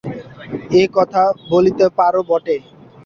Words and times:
এ 0.73 0.83
কথা 0.95 1.21
বলিতে 1.49 1.85
পারো 1.97 2.21
বটে। 2.29 2.55